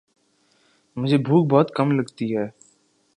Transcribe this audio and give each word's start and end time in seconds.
مجھے 0.97 1.17
بھوک 1.17 1.43
بہت 1.51 1.73
کم 1.75 1.91
لگتی 1.91 2.35
ہے 2.35 2.47